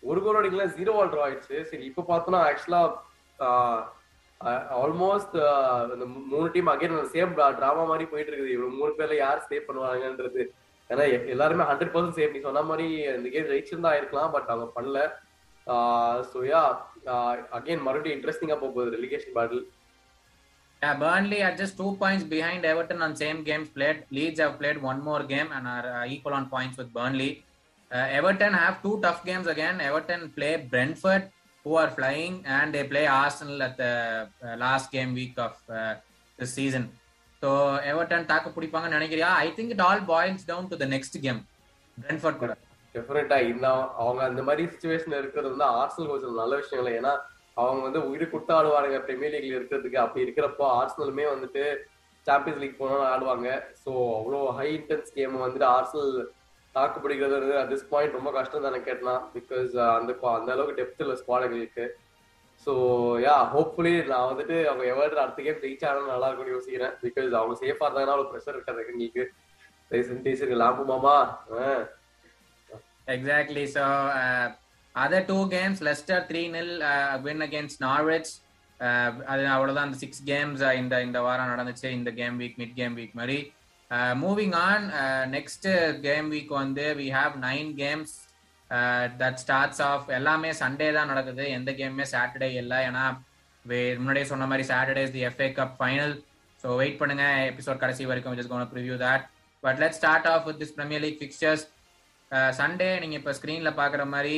[0.03, 1.58] ஒரு கோல் அடிக்கல ஜீரோ வால் ட்ரா ஆயிடுச்சு.
[1.72, 2.82] சரி இப்ப பார்த்தோம்னா ஆக்சுவலா
[4.84, 5.36] ஆல்மோஸ்ட்
[5.93, 8.55] இந்த மூணு டீம் அகைன் சேம் டிராமா மாதிரி போயிட்டு இருக்குது.
[8.55, 10.41] இவங்க மூணு பேர்ல யார் சேவ் பண்ணுவாங்கன்றது.
[10.89, 11.03] ஏன்னா
[11.34, 15.00] எல்லாருமே ஹண்ட்ரட் பர்சன்ட் சேவ் நீ சொன்ன மாதிரி இந்த கேம் ஜெயிச்சிருந்தா இருக்கலாம் பட் அவங்க பண்ணல.
[16.32, 16.62] ஸோ யா
[17.58, 19.63] அகைன் மறுபடியும் இன்ட்ரெஸ்டிங்கா போகுது relegation battle
[20.82, 24.04] Yeah, Burnley are just two points behind Everton on same games played.
[24.10, 27.30] Leeds have played one more game and are uh, equal on points with Burnley.
[27.90, 29.80] Uh, Everton have two tough games again.
[29.80, 31.25] Everton play Brentford,
[31.66, 33.92] who are flying, and they play Arsenal at the
[34.44, 35.94] uh, last game week of uh,
[36.38, 36.84] this season.
[37.42, 37.50] So
[37.90, 41.40] Everton தாக்கு பிடிப்பாங்கன்னு நினைக்கிறியா I think it all boils down to the next game
[41.98, 42.54] Brentford கூட
[42.94, 43.66] டெஃபினட்டா இந்த
[44.02, 47.12] அவங்க அந்த மாதிரி situation இருக்கிறது வந்து ஆர்சனல் கொஞ்சம் நல்ல விஷயம் இல்லை ஏன்னா
[47.57, 49.98] அவங்க வந்து உயிர் கொடுத்து ஆடுவாங்க பிரீமியர் லீக்ல இருக்கிறதுக்கு.
[50.03, 51.63] அப்படி இருக்கிறப்போ ஆர்சனலுமே வந்துட்டு
[52.27, 53.50] சாம்பியன்ஸ் லீக் போனாலும் ஆடுவாங்க.
[53.83, 56.13] ஸோ அவ்வளோ ஹை இன்டென்ஸ் கேம் வந்துட்டு ஆர்சனல்
[56.75, 59.15] தாக்கு பிடிக்கிறது வந்து அட் திஸ் பாயிண்ட் ரொம்ப கஷ்டம் தானே கேட்டனா?
[59.36, 61.86] பிகாஸ் அந்த அந்த அளவுக்கு டெப்த் இல்லை ஸ்குவாடுகளுக்கு
[62.65, 62.74] ஸோ
[63.25, 66.93] யா ஹோப்ஃபுல்லி நான் வந்துட்டு அவங்க எவ்வளோ அடுத்த கேம் ஜெயிச்சாலும் நல்லா இருக்கும்னு யோசிக்கிறேன்.
[67.05, 69.24] பிகாஸ் அவங்க சேஃபாக இருந்தாங்கன்னா அவ்வளோ ப்ரெஷர் இருக்காது எங்களுக்கு
[69.91, 71.15] டேசன் லாம்பு மாமா.
[73.15, 73.86] Exactly so
[74.95, 78.23] So uh, other two games, Leicester 3-0 uh,
[78.79, 81.89] uh, அது அவ்வளோதான் அந்த சிக்ஸ் கேம்ஸ் uh, இந்த இந்த வாரம் நடந்துச்சு.
[81.89, 83.53] இந்த game week mid game week மாதிரி.
[83.89, 84.91] Moving on
[85.31, 88.31] next game week வந்து we have nine games
[89.17, 91.50] that starts off எல்லாமே சண்டே தான் நடக்குது.
[91.50, 92.77] எந்த கேமுமே சாட்டர்டே இல்லை.
[92.77, 93.21] ஏன்னா
[93.67, 96.23] வே- முன்னாடியே சொன்ன மாதிரி Saturday the FA Cup final
[96.63, 97.53] so wait பண்ணுங்க.
[97.53, 101.21] எபிசோட் கடைசி வரைக்கும் just gonna preview that but let start off with this Premier League
[101.21, 101.67] fixtures
[102.57, 104.37] Sunday நீங்க இப்ப ஸ்கிரீன்ல பாக்குற மாதிரி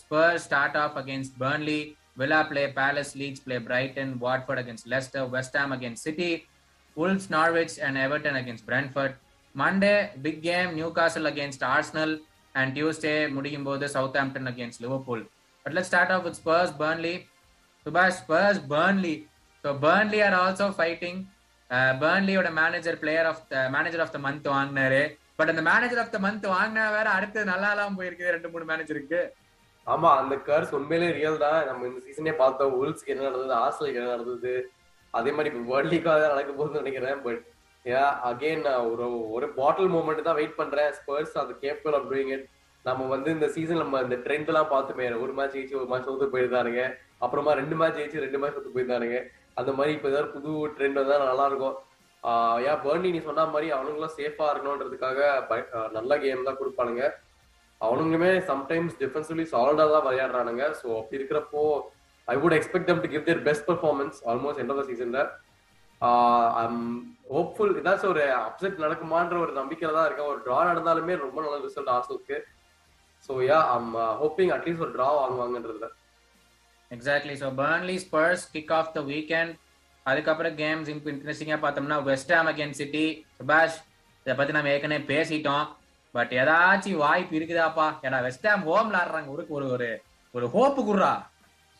[0.00, 1.78] Spurs start off against Burnley
[2.18, 6.30] Villa play Palace Leeds play Brighton Watford against Leicester West Ham against City
[6.96, 9.16] Wolves Norwich and Everton against Brentford
[9.54, 12.14] Monday big game Newcastle against Arsenal
[12.54, 15.22] and Tuesday முடியும் போது south ஆம்டன் against Liverpool
[15.66, 17.14] but let start off with Spurs Burnley
[17.86, 19.14] சுபாஷ் Spurs Burnley
[19.64, 21.20] so Burnley are also fighting
[22.00, 25.02] பர்ன்லியோட manager player of manager of the month வாங்கினாரு
[25.38, 29.20] but அந்த manager of the month வாங்கினா வேற அடுத்து நல்லா எல்லாம் போயிருக்கு ரெண்டு மூணு மேனேஜருக்கு
[29.86, 31.58] ஆமா அந்த கர்ஸ் உண்மையிலே ரியல் தான்.
[31.68, 34.52] நம்ம இந்த சீசனே பார்த்தோம் உல்ஸ்க்கு என்ன நடந்தது ஆஸ்திரேலியா என்ன நடந்தது.
[35.14, 37.18] அதே மாதிரி இப்போ வேர்ல்ட் லீக்காக தான் நடக்க போகுதுன்னு நினைக்கிறேன்.
[37.26, 37.42] பட்
[37.84, 40.90] யா அகெயின் ஒரு ஒரு பாட்டில் மூமெண்ட் தான் வெயிட் பண்றேன்.
[40.98, 42.46] ஸ்பர்ஸ் அது கேப்டல் ஆஃப் டூயிங் இட்
[42.84, 46.32] நம்ம வந்து இந்த சீசன் நம்ம இந்த ட்ரெண்ட் எல்லாம் பார்த்துமே ஒரு மேட்ச் ஜெயிச்சு ஒரு மேட்ச் தோத்து
[46.34, 46.80] போயிருந்தாருங்க
[47.24, 49.18] அப்புறமா ரெண்டு மேட்ச் ஜெயிச்சு ரெண்டு மேட்ச் தோத்து போயிருந்தாருங்க
[49.60, 51.76] அந்த மாதிரி இப்போ ஏதாவது புது ட்ரெண்ட் வந்தா நல்லா இருக்கும்.
[52.66, 55.18] யா பேர்னி நீ சொன்ன மாதிரி அவனுங்களும் சேஃபா இருக்கணும்ன்றதுக்காக
[55.96, 57.02] நல்ல கேம் தான் கொடுப்பானுங்க.
[57.80, 60.64] அவனுங்களுமே சம்டைம்ஸ் டிஃபென்சிவ்லி சாலிடா தான் விளையாடுறானுங்க.
[60.80, 61.62] ஸோ அப்படி இருக்கிறப்போ
[62.28, 65.22] I would expect them to give their best performance almost end of the சீசன்ல
[67.34, 70.30] ஹோப்ஃபுல் ஏதாச்சும் ஒரு அப்செட் நடக்குமான்ற ஒரு நம்பிக்கையில தான் இருக்கேன்.
[70.32, 72.38] ஒரு டிரா நடந்தாலுமே ரொம்ப நல்ல result ஆர்சலுக்கு
[73.28, 75.88] so yeah I'm hoping at least ஒரு draw வாங்குவாங்கன்றதுல.
[76.90, 79.54] Exactly so Burnley Spurs kick off the weekend
[80.10, 83.04] அதுக்கப்புறம் கேம்ஸ் இப்போ இன்ட்ரெஸ்டிங்காக பார்த்தோம்னா வெஸ்ட் ஹாம் அகேன் சிட்டி
[83.38, 83.78] சுபாஷ்
[84.24, 85.64] இதை பற்றி நம்ம ஏற்கனவே பேசிட்டோம்.
[86.14, 87.86] பட் ஏதாச்சும் வாய்ப்பு இருக்குதாப்பா?
[88.06, 89.28] ஏன்னா வெஸ்ட் ஹாம் ஹோம்ல ஆடுறாங்க.
[89.28, 89.88] ஒரு ஒரு
[90.34, 91.12] ஒரு ஹோப்பு குடுறா.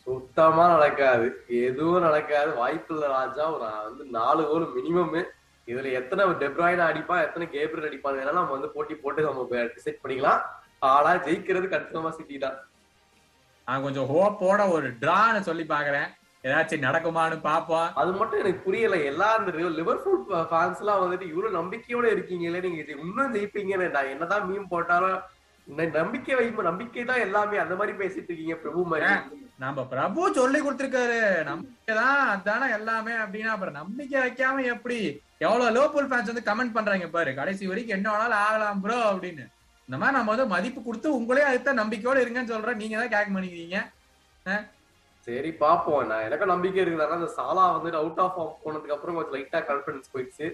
[0.07, 1.27] சுத்தமா நடக்காது.
[1.67, 2.51] எதுவும் நடக்காது.
[2.61, 3.45] வாய்ப்பு இல்ல ராஜா.
[3.55, 5.15] ஒரு வந்து நாலு கோல் மினிமம்
[5.67, 10.41] இதுல எத்தனை டெப்ராயின் அடிப்பான் எத்தனை கேப்ரியல் அடிப்பான் வேணா நம்ம வந்து போட்டி போட்டு நம்ம டிசைட் பண்ணிக்கலாம்.
[10.91, 12.57] ஆனா ஜெயிக்கிறது கன்ஃபார்மா சிட்டி தான்.
[13.67, 16.09] நான் கொஞ்சம் ஹோப்போட ஒரு டிரான்னு சொல்லி பாக்குறேன்
[16.47, 18.95] ஏதாச்சும் நடக்குமான்னு பாப்போம் அது மட்டும் எனக்கு புரியல.
[19.11, 24.71] எல்லா இந்த லிவர்பூல் ஃபேன்ஸ் எல்லாம் வந்துட்டு இவ்வளவு நம்பிக்கையோட இருக்கீங்களே நீங்க இன்னும் ஜெயிப்பீங்கன்னு நான் என்னதான் மீன்
[24.73, 25.17] போட்டாலும்
[25.99, 27.57] நம்பிக்கை வைக்கும் நம்பிக்கை தான் எல்லாமே.
[27.63, 29.07] அந்த மாதிரி பேசிட்டு இருக்கீங்க பிரபு மாதிரி.
[29.63, 31.19] நம்ம பிரபு சொல்லி கொடுத்திருக்காரு.
[31.49, 33.53] நம்பிக்கை தான் அதானே எல்லாமே அப்படின்னா.
[33.55, 34.99] அப்புறம் நம்பிக்கை வைக்காம எப்படி?
[35.45, 37.31] எவ்வளவு லோபல் ஃபேன்ஸ் வந்து கமெண்ட் பண்றாங்க பாரு.
[37.41, 39.45] கடைசி வரைக்கும் என்ன வேணாலும் ஆகலாம் ப்ரோ அப்படின்னு.
[39.89, 42.81] இந்த மாதிரி நம்ம வந்து மதிப்பு கொடுத்து உங்களே அடுத்த நம்பிக்கையோட இருங்கன்னு சொல்றேன்.
[42.83, 43.79] நீங்க தான் கேட்க பண்ணிக்கிறீங்க
[45.27, 46.07] சரி பாப்போம்.
[46.11, 47.05] நான் எனக்கும் நம்பிக்கை இருக்குது.
[47.05, 50.47] ஆனா அந்த சாலா வந்துட்டு அவுட் ஆஃப் ஆஃப் போனதுக்கு அப்புறம் கொஞ்சம் லைட்டா கான்பிடன்ஸ் போயிடுச்சு.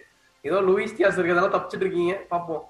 [0.46, 2.14] ஏதோ லூயிஸ் தியாஸ் இருக்கிறதால தப்பிச்சிட்டு இருக்கீங்க.
[2.34, 2.64] பாப்போம்.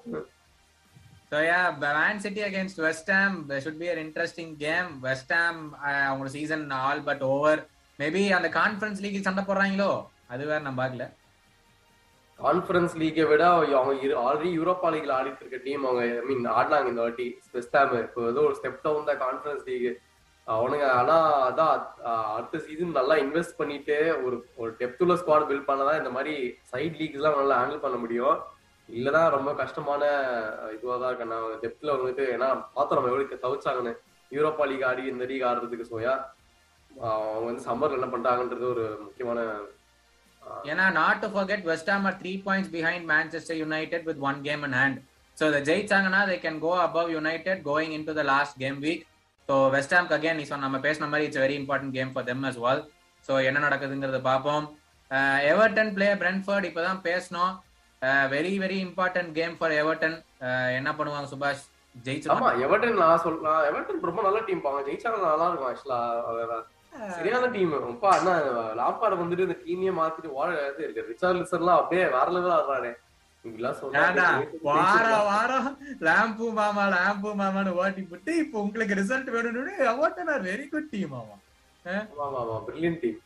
[1.30, 5.60] So yeah Man City against West Ham should be an interesting game West Ham
[6.08, 7.62] அவங்களோட season all but over
[7.98, 9.90] maybe அந்த கான்ஃபரன்ஸ் லீக் சண்டை போடுறாங்களோ?
[10.32, 11.04] அது வேற நான் பார்க்கல.
[12.38, 17.02] கான்ஃபரன்ஸ் லீக்கை விட அவங்க ஆல்ரெடி யூரோப்பா லீக்ல ஆடிட்டு இருக்க டீம் அவங்க ஐ மீன் ஆடினாங்க இந்த
[17.06, 17.26] வாட்டி.
[17.56, 19.86] வெஸ்ட் ஹாம் இப்போ ஏதோ ஒரு ஸ்டெப் டவுன் தான் கான்ஃபரன்ஸ் லீக்
[20.46, 21.16] அவனுங்க ஆனா
[21.48, 21.74] அதான்
[22.36, 26.34] அடுத்த சீசன் நல்லா இன்வெஸ்ட் பண்ணிட்டு ஒரு ஒரு டெப்துள்ள ஸ்குவாட் பில்ட் பண்ணதான் இந்த மாதிரி
[26.70, 28.38] சைட் லீக்ஸ் எல்லாம் நல்லா ஹேண்டில் பண்ண முடியும்.
[28.88, 30.02] இல்லதான் ரொம்ப கஷ்டமான
[30.76, 31.30] இதுவா தான் இருக்கு.
[31.32, 33.92] நான் டெப்த்ல வந்துட்டு ஏன்னா பார்த்தோம் நம்ம எவ்வளவு தவிச்சாங்கன்னு.
[34.32, 36.14] யூரோப்பா லீக் ஆடி இந்த லீக் ஆடுறதுக்கு சோயா.
[36.90, 39.40] அவங்க வந்து சம்மர்ல என்ன பண்றாங்கன்றது ஒரு முக்கியமான
[40.72, 44.62] ஏன்னா not to forget West Ham are three points behind Manchester United with one game
[44.68, 44.98] in hand
[45.36, 49.04] so இதை ஜெயிச்சாங்கன்னா they can go above United going into the last game week
[49.48, 52.44] so West ஹாம்க்கு again நீ சொன்ன நம்ம பேசின மாதிரி it's very important game for them
[52.50, 52.82] as well
[53.24, 54.64] so என்ன நடக்குதுங்கிறத பார்ப்போம்.
[55.50, 57.52] Everton play Brentford இப்போதான் பேசணும்
[58.32, 60.16] very very important game for Everton
[60.78, 61.64] என்ன பண்ணுவாங்க சுபாஷ்?
[61.96, 62.28] ஜெயிச்சு
[62.66, 66.00] எவர்டன் நான் சொல்லலாம் எவர்டன் ரொம்ப நல்ல டீம் பாங்க ஜெயிச்சாங்க நல்லா இருக்கும் ஆக்சுவலா
[67.16, 68.30] சரியான டீம் ரொம்ப என்ன
[68.80, 71.06] லாப்பாட வந்துட்டு இந்த டீமே மாத்திட்டு ஓட இருக்கு.
[71.10, 72.92] ரிச்சார்ட் லிசர்லாம் அப்படியே வேற லெவல் ஆடுறானே
[74.66, 75.68] வார வாரம்
[76.08, 81.14] லாம்பு மாமா லாம்பு மாமான்னு ஓட்டி போட்டு இப்போ உங்களுக்கு ரிசல்ட் வேணும்னு Everton are very good team
[81.20, 81.36] ஆமா.
[83.00, 83.16] Team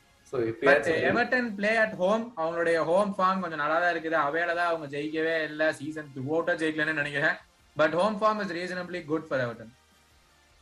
[1.09, 4.16] Everton play at home அவங்களுடைய ஹோம் ஃபார்ம் கொஞ்சம் நல்லா தான் இருக்குது.
[4.26, 5.62] அவையில தான் அவங்க ஜெயிக்கவே இல்ல.
[5.79, 7.37] சீசன் ஓட்டா ஜெயிக்கலன்னு நினைக்கிறேன்.
[7.76, 9.72] But home form is reasonably good for Everton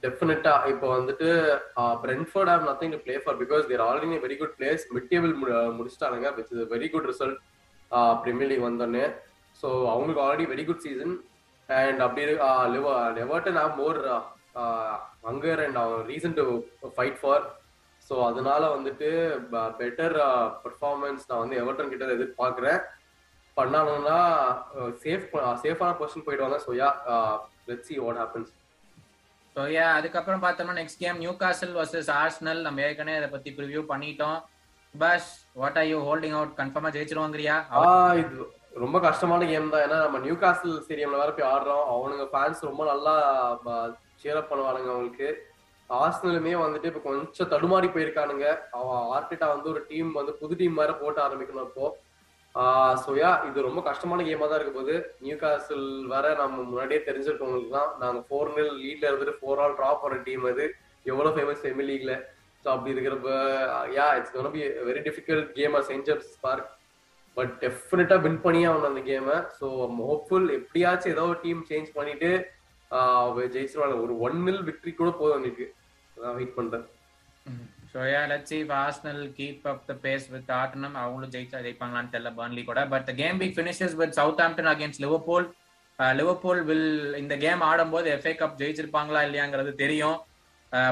[0.03, 1.29] டெஃபினட்டா இப்போ வந்துட்டு
[2.03, 5.33] Brentford have nothing to play for because they're already very good place mid table
[5.79, 7.38] முடிச்சிட்டாங்க which is very good result
[8.23, 9.05] Premier League வந்தோடனே.
[9.61, 11.14] ஸோ அவங்களுக்கு already very good season
[11.69, 12.25] and அப்படி
[13.19, 14.01] Everton have more
[15.29, 15.79] hunger and
[16.11, 16.47] reason to
[16.97, 17.45] fight for
[18.09, 19.09] so அதனால வந்துட்டு
[19.81, 20.17] better
[20.64, 22.81] performance நான் வந்து Everton கிட்ட எதிர்பார்க்குறேன்.
[23.57, 24.19] பண்ணாங்கன்னா
[25.03, 25.27] சேஃப்
[25.62, 26.57] சேஃபான பொசிஷன் போயிடுவாங்க.
[26.67, 26.88] So yeah
[27.69, 28.53] let's see what happens
[29.57, 34.38] so yeah அதுக்கப்புறம் பார்த்தோம்னா next game Newcastle versus Arsenal நம்ம ஏற்கனவே அதை பத்தி ப்ரிவியூ பண்ணிட்டோம்.
[34.95, 37.57] Bash what are you holding out கன்ஃபார்மா ஜெயிச்சிருவாங்கறியா?
[37.81, 37.85] ஆ
[38.83, 39.85] ரொம்ப கஷ்டமான கேம் தான்.
[39.87, 41.85] ஏன்னா நம்ம நியூ காசல் ஸ்டேடியம்ல வேற போய் ஆடுறோம்.
[41.95, 43.15] அவனுங்க ஃபேன்ஸ் ரொம்ப நல்லா
[44.23, 45.29] சேர் அப் பண்ணுவானுங்க அவங்களுக்கு.
[45.91, 48.47] ஆர்சனலுமே வந்துட்டு இப்ப கொஞ்சம் தடுமாறி போயிருக்கானுங்க.
[48.79, 51.87] அவன் ஆர்டிட்டா வந்து ஒரு டீம் வந்து புது டீம் வேற போட்டு ஆரம்பிக்கணும் இப்போ.
[53.05, 57.91] சோயா இது ரொம்ப கஷ்டமான கேமா தான் இருக்க போது நியூ காசில் வேற நம்ம முன்னாடியே தெரிஞ்சிருக்கவங்களுக்கு தான்.
[58.03, 60.67] நாங்க ஃபோர் நில் லீட்ல இருந்துட்டு ஃபோர் ஆல் ட்ராப் பண்ண டீம் அது.
[61.11, 62.15] எவ்வளவு ஃபேமஸ் எம்எல் லீக்ல
[62.65, 63.31] ஸோ அப்படி இருக்கிறப்ப
[63.97, 66.71] yeah it's be very difficult game Saint James Park
[67.37, 69.68] but டெஃபினட்டா வின் பண்ணியே ஆகணும் அந்த கேமை ஸோ
[70.09, 72.31] ஹோப்ஃபுல் எப்படியாச்சும் ஏதோ ஒரு டீம் சேஞ்ச் பண்ணிட்டு
[73.55, 73.97] ஜெயிச்சிருவாங்க.
[74.05, 75.66] ஒரு ஒன் மில் விக்டரி கூட போதும் எனக்கு.
[76.16, 76.85] நான் வெயிட் பண்றேன்.
[77.92, 82.31] So yeah let's see Arsenal keep up the pace with Tottenham அவங்களும் ஜெயிச்சா ஜெயிப்பாங்களான்னு தெரியல
[82.38, 82.81] பர்ன்லி கூட.
[82.94, 84.16] But game week finishes with
[84.47, 85.47] Southampton against Liverpool
[86.20, 86.88] Liverpool will
[87.23, 90.18] இந்த கேம் ஆடும்போது எஃப்ஏ கப் ஜெயிச்சிருப்பாங்களா இல்லையாங்கிறது தெரியும்.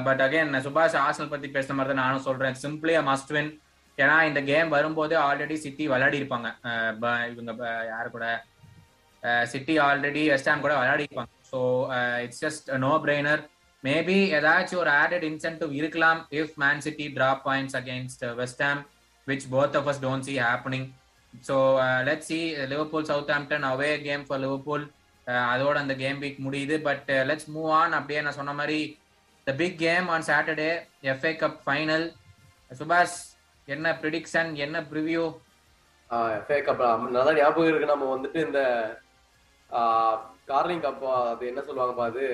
[0.07, 2.57] பட் அகைன் சுபாஷ் ஆர்சனல் பத்தி பேசுன மாதிரி தான் நானும் சொல்றேன்.
[2.65, 3.51] சிம்பிளி மஸ்ட் வின்
[3.99, 6.49] ஏன்னா இந்த கேம் வரும்போது ஆல்ரெடி சிட்டி விளையாடி இருப்பாங்க.
[7.33, 7.53] இவங்க
[7.93, 8.27] யாரு கூட?
[9.53, 11.33] சிட்டி ஆல்ரெடி வெஸ்டாம் கூட விளையாடி இருப்பாங்க.
[11.51, 11.59] So
[12.25, 13.43] it's just no brainer
[13.85, 18.81] maybe ஏதாச்சும் ஒரு ஆடட் இன்சென்டிவ் இருக்கலாம் if Man City drop points against West Ham
[19.27, 20.89] which both of us don't see happening
[21.49, 21.57] so
[22.09, 22.39] let see
[22.73, 24.85] Liverpool Southampton away game for Liverpool
[25.53, 26.77] அதோட அந்த game week முடியுது.
[26.89, 28.81] But let's move on அப்படியே நான் சொன்ன மாதிரி
[29.47, 30.71] the big game on Saturday
[31.13, 32.07] FA Cup final
[32.71, 33.19] சுபாஷ்
[33.69, 35.25] என்ன prediction என்ன ப்ரிவியூ
[36.39, 36.83] எஃப்ஏ கப்
[37.17, 37.93] நல்லா ஞாபகம் இருக்கு.
[37.93, 38.61] நம்ம வந்துட்டு இந்த
[40.51, 42.25] கார்லிங் கப் அது என்ன சொல்லுவாங்கப்பா அது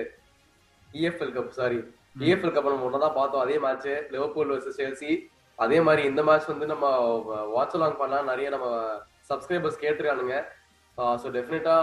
[1.01, 1.79] EFL Cup sorry
[2.27, 3.45] EFL Cup நம்ம ஒன்னதான் பார்த்தோம்.
[3.45, 5.11] அதே மேட்ச் லிவர்பூல் வர்சஸ் சேல்சி
[5.59, 6.87] அதே மாதிரி இந்த மேட்ச் வந்து நம்ம
[7.55, 8.31] வாட்ச் அலாங் பண்ணலாம்.
[8.33, 8.67] நிறைய நம்ம
[9.31, 10.37] சப்ஸ்கிரைபர்ஸ் கேட்டிருக்கானுங்க.
[11.23, 11.75] ஸோ டெஃபினட்டா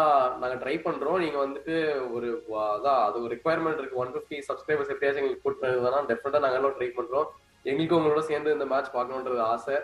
[0.42, 1.20] நாங்கள் ட்ரை பண்றோம்.
[1.24, 1.76] நீங்க வந்துட்டு
[2.16, 2.30] ஒரு
[2.76, 4.02] அதான் அது ஒரு ரெக்குவயர்மெண்ட் இருக்கு.
[4.04, 5.68] ஒன் ஃபிஃப்டி சப்ஸ்கிரைபர்ஸ் எப்படியாச்சும் எங்களுக்கு கூட்டு
[6.14, 7.30] டெஃபினட்டா நாங்கள் எல்லாம் ட்ரை பண்றோம்.
[7.70, 9.78] எங்களுக்கும் உங்களோட சேர்ந்து இந்த மேட்ச் பார்க்கணுன்றது ஆசை.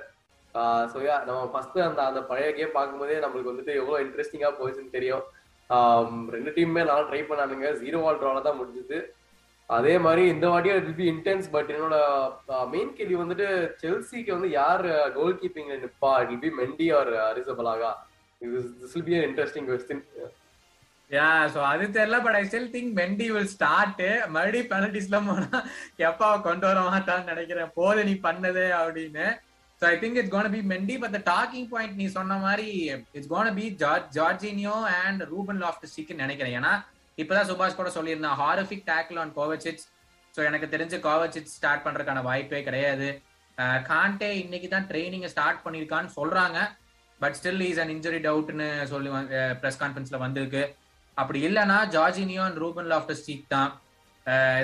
[0.91, 5.25] ஸோ யா நம்ம ஃபர்ஸ்ட் அந்த அந்த பழைய கேம் பார்க்கும்போதே நம்மளுக்கு வந்துட்டு எவ்வளோ இன்ட்ரெஸ்டிங்கா போச்சுன்னு தெரியும்.
[6.35, 7.67] ரெண்டு டீமுமே நல்லா ட்ரை பண்ணானுங்க.
[7.83, 8.99] ஜீரோ ஆல் ட்ரால தான் முடிஞ்சது.
[9.69, 11.95] அதே மாதிரி இந்த வாட்டியும் இட் பி இன்டென்ஸ் பட் என்னோட
[12.73, 13.47] மெயின் கேள்வி வந்துட்டு
[13.81, 14.85] செல்சிக்கு வந்து யார்
[15.17, 16.11] கோல் கீப்பிங்ல நிப்பா?
[16.33, 17.91] It be Mendy or Arrizabalaga
[18.81, 20.03] this will be interesting question
[21.15, 24.01] yeah so அது தெரியல but I still think Mendy will start
[24.35, 25.59] மறுபடியும் பெனல்டிஸ்ல போனா
[26.09, 27.71] எப்பா கொண்டு வர மாட்டான்னு நினைக்கிறேன்.
[27.79, 29.25] போது நீ பண்ணது அப்படின்னு.
[29.81, 32.69] So I think it's gonna be Mendy but the talking point நீ சொன்ன மாதிரி
[33.15, 36.55] it's gonna be George Jorginho and Ruben Loftus Cheek நினைக்கிறேன்.
[36.59, 36.73] ஏன்னா
[37.17, 39.87] இப்பதான் சுபாஷ் கூட சொல்லியிருந்தேன் horrific tackle on Kovacic
[40.35, 43.09] so எனக்கு தெரிஞ்சு கோவச்சிட்ஸ் ஸ்டார்ட் பண்றதுக்கான வாய்ப்பே கிடையாது.
[43.57, 46.59] Uh, காண்டே இன்னைக்கு தான் ட்ரைனிங் ஸ்டார்ட் பண்ணிருக்கான்னு சொல்றாங்க.
[47.21, 50.63] But still is an injury டவுட்னு சொல்லி uh, ப்ரெஸ் கான்ஃபரன்ஸ்ல வந்திருக்கு.
[51.17, 53.71] அப்படி இல்லைன்னா Jorginho and Ruben Loftus Cheek தான்.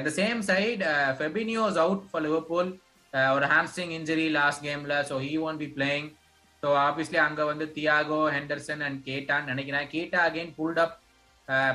[0.06, 0.84] The same side
[1.20, 2.70] Fabinho's out for Liverpool
[3.36, 6.08] ஒரு ஹாம்ஸ்டிங் இன்ஜுரி லாஸ்ட் கேம்ல so he won't be playing
[6.64, 9.88] so obviously அங்க வந்து தியாகோ ஹெண்டர்சன் அண்ட் கேட்டான்னு நினைக்கிறேன்.
[9.96, 10.96] Keita again pulled up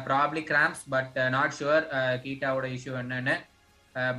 [0.06, 1.84] probably cramps but not sure
[2.24, 3.36] கீட்டாவோட issue என்னன்னு.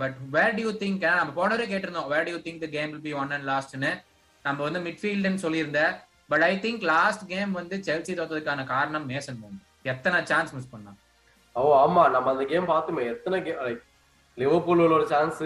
[0.01, 3.33] But where do you think நம்ம போனவரே கேட்டிருந்தோம் where do you think the game will be won
[3.37, 3.91] and லாஸ்ட்னு
[4.45, 5.93] நம்ம வந்து மிட்ஃபீல்டுன்னு சொல்லியிருந்தேன்.
[6.31, 10.99] But I think last game வந்து செல்சி தோத்ததுக்கான காரணம் மேசன் மவுண்ட் எத்தனை சான்ஸ் மிஸ் பண்ணான்
[11.55, 13.83] ஓ ஆமா நம்ம அந்த கேம் பார்த்துமே எத்தனை கேம் லைக்
[14.37, 15.41] லிவர்பூல் ஒரு சான்ஸ்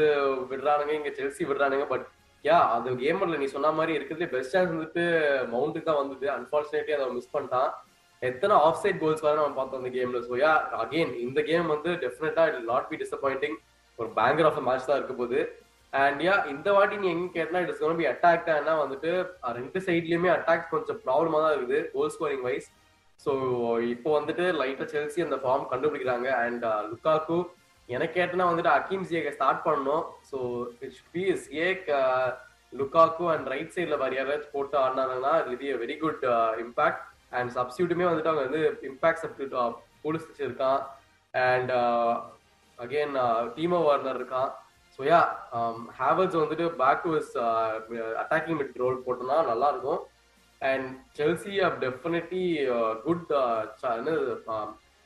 [0.52, 2.06] விடுறானுங்க இங்க செல்சி விடுறானுங்க பட்
[2.45, 5.04] யா அது கேமர்ல நீ சொன்ன மாதிரி இருக்கிறதுல பெஸ்ட் சான்ஸ் வந்துட்டு
[5.54, 6.26] மவுண்ட்டுக்கு தான் வந்தது.
[6.36, 7.69] அன்பார்ச்சுனேட்லி அதை மிஸ் பண்ணிட்டான்.
[8.21, 10.52] எத்தனை ஆஃப் சைட் கோல்ஸ் வர நம்ம பார்த்தோம் அந்த கேம்ல ஸோ யா
[10.84, 13.58] அகெயின் இந்த கேம் வந்து டெஃபினட்டா இட் நாட் பி டிசப்பாயிண்டிங்
[14.00, 15.41] ஒரு பேங்கர் ஆஃப் மேட்ச் தான் இருக்க போகுது.
[15.93, 19.12] அண்ட் யா இந்த வாட்டி நீ எங்க கேட்டா இட்ஸ் கோன் பி அட்டாக் தான் வந்துட்டு
[19.60, 22.69] ரெண்டு சைட்லயுமே அட்டாக் கொஞ்சம் ப்ராப்ளமா தான் இருக்குது கோல் ஸ்கோரிங் வைஸ்
[23.25, 23.32] ஸோ
[23.93, 27.38] இப்போ வந்துட்டு லைட்டா செல்சி அந்த ஃபார்ம் கண்டுபிடிக்கிறாங்க அண்ட் லுக்காக்கு
[27.89, 30.06] எனக்கு கேட்டனா வந்துட்டு அக்கீம் சியேக்க ஸ்டார்ட் பண்ணணும்.
[30.30, 30.38] ஸோ
[30.86, 31.86] இட்ஸ் ஏக்
[32.80, 36.25] லுக்காக்கு அண்ட் ரைட் சைடில் வேற யாராச்சும் போட்டு ஆடினாங்கன்னா இது வெரி குட்
[36.63, 37.03] இம்பாக்ட்
[37.38, 39.71] அண்ட் சப்ஸ்டியூட்டுமே வந்துட்டு அவங்க வந்து இம்பாக்ட் சப்ஸ்டியூட் uh,
[40.03, 40.82] போலீஸ் வச்சிருக்கான்.
[41.34, 41.71] அண்ட்
[42.80, 43.15] அகெயின்
[43.56, 44.49] டீமோ வார்னர் இருக்கான்.
[44.99, 45.21] ஸோ யா
[45.99, 47.34] ஹேவல்ஸ் வந்துட்டு back to is
[48.21, 50.01] attacking mid role போட்டோம்னா நல்லா இருக்கும்.
[50.62, 52.46] And Chelsea have definitely
[53.08, 53.28] good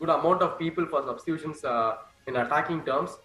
[0.01, 1.63] good amount of people for substitutions
[2.29, 3.15] in attacking terms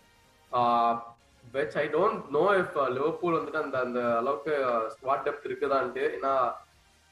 [1.54, 6.04] which I don't know if Liverpool வந்துட்டு அந்த அந்த அளவுக்கு uh, squad depth இருக்குதான்ட்டு.
[6.16, 6.34] ஏன்னா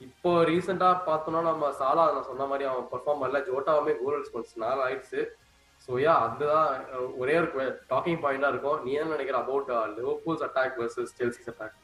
[0.00, 3.40] இப்போ ரீசெண்டாக பார்த்தோம்னா நம்ம சாலா நான் சொன்ன மாதிரி அவன் பர்ஃபார்ம் பண்ணல.
[3.48, 5.20] ஜோட்டாவுமே கோல் ரெஸ்பான்ஸ் நாலு ஆயிடுச்சு.
[5.86, 6.68] ஸோ யா அதுதான்
[7.22, 8.82] ஒரே ஒரு uh, டாக்கிங் பாயிண்டாக இருக்கும்.
[8.86, 11.78] நீ என்ன நினைக்கிற about Liverpool's attack versus Chelsea's attack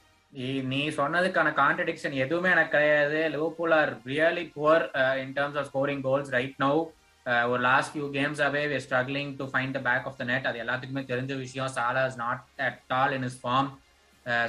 [0.72, 3.20] நீ சொன்னதுக்கான கான்ட்ரடிக்ஷன் எதுவுமே எனக்கு கிடையாது.
[3.34, 4.84] Liverpool are really poor
[5.22, 6.80] in terms of scoring goals right now
[7.52, 11.02] ஒரு last few கேம்ஸாவே we struggling to find the back of the net அது எல்லாத்துக்குமே
[11.12, 11.70] தெரிஞ்ச விஷயம்.
[11.76, 13.70] Salah is not at all in is form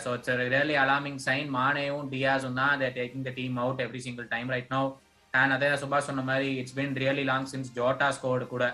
[0.03, 4.27] so it's really alarming sign மானேவும் டியாஸும் தான் they're taking the team out every single
[4.35, 4.89] time right now
[5.33, 8.65] and அதே சுபாஷ் சொன்ன மாதிரி it's been really long since Jota scored கூட.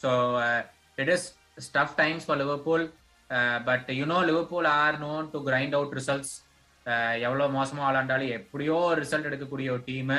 [0.00, 0.10] So
[1.02, 1.26] it is
[1.68, 2.84] stuff times for Liverpool
[3.66, 6.34] but you know Liverpool are known to grind out results
[7.22, 10.18] எவ்வளோ மோசமாக விளாண்டாலும் எப்படியோ result எடுக்கக்கூடிய ஒரு டீமு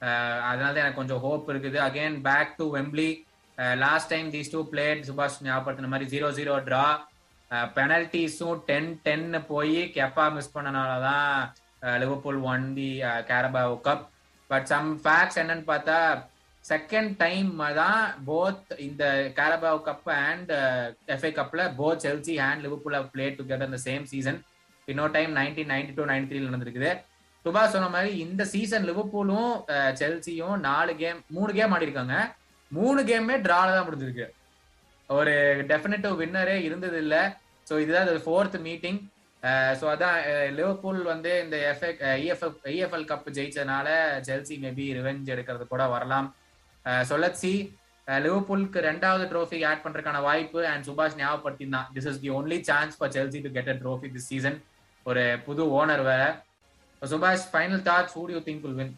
[0.00, 1.78] uh, அதனால தான் எனக்கு கொஞ்சம் ஹோப் இருக்குது.
[1.86, 3.08] Again back to Wembley
[3.78, 6.86] last time these two played சுபாஷ் ஞாபகத்தின மாதிரி ஜீரோ ஜீரோ ட்ரா
[7.76, 11.34] பெனல்டிஸும் டென் டென்னு போய் கெப்பா மிஸ் பண்ணனால தான்
[12.02, 12.90] Liverpool won the
[13.28, 14.04] Carabao Cup
[14.50, 15.98] but some facts என்னன்னு பார்த்தா
[16.70, 17.50] செகண்ட் டைம்
[17.80, 19.04] தான் போத் இந்த
[19.38, 20.50] கேரபாவ் கப் அண்ட்
[21.14, 24.38] எஃப்ஏ கப்ல both Chelsea and Liverpool play together இந்த சேம் சீசன்
[24.88, 26.90] இன்னொரு time nineteen ninety two ninety த்ரீல நடந்திருக்குது.
[27.44, 29.52] சுபா சொன்ன மாதிரி இந்த சீசன் லிவர்பூலும்
[30.00, 32.16] செல்சியும் நாலு கேம் மூணு கேம் ஆடி இருக்காங்க
[32.70, 34.26] மூணு கேமே டிரால தான் முடிஞ்சிருக்கு.
[35.10, 35.34] ஒரு
[35.72, 37.16] டெஃபினட்டிவ் வின்னரே இருந்தது இல்ல
[37.66, 38.98] ஸோ இதுதான் ஃபோர்த் மீட்டிங்
[39.80, 43.88] ஸோ அதான் uh, லிவர்பூல் வந்து இந்த எஃப்எஃப் இஎஃப்எஃப் இஎஃப்எல் கப் ஜெயிச்சதுனால
[44.28, 46.28] செல்சி மேபி ரிவெஞ்ச் எடுக்கிறது கூட வரலாம்.
[47.10, 47.52] சொல்லச்சி
[48.06, 53.12] லிவர்பூலுக்கு ரெண்டாவது ட்ரோஃபி ஆட் பண்றதுக்கான வாய்ப்பு அண்ட் சுபாஷ் ஞாபகப்படுத்தினான் this is the only chance for
[53.16, 54.58] Chelsea to get a trophy this season
[55.06, 56.22] ஒரு புது ஓனர் வேற.
[57.02, 58.94] சுபாஷ் final thoughts who you think will win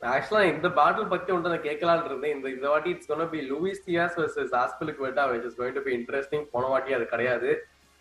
[0.00, 2.34] ஆக்சுவலா இந்த பேட்டில் பத்தி ஒன்று நான் கேட்கலான்னு இருந்தேன்.
[2.36, 4.52] இந்த இந்த வாட்டி it's gonna be Luis Diaz versus
[5.06, 7.50] Azpilicueta which is going to be interesting போன வாட்டி அது கிடையாது.